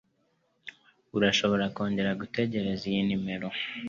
Urashobora 1.17 1.65
kongera 1.75 2.17
kugerageza 2.19 2.83
iyi 2.91 3.01
nimero? 3.07 3.47